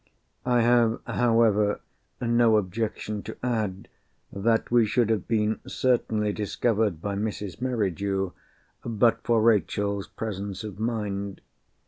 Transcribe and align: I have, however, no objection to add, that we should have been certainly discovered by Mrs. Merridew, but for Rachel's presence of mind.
I 0.47 0.61
have, 0.61 0.99
however, 1.05 1.79
no 2.19 2.57
objection 2.57 3.21
to 3.21 3.37
add, 3.43 3.87
that 4.33 4.71
we 4.71 4.87
should 4.87 5.11
have 5.11 5.27
been 5.27 5.59
certainly 5.67 6.33
discovered 6.33 7.03
by 7.03 7.13
Mrs. 7.15 7.61
Merridew, 7.61 8.31
but 8.83 9.19
for 9.23 9.43
Rachel's 9.43 10.07
presence 10.07 10.63
of 10.63 10.79
mind. 10.79 11.41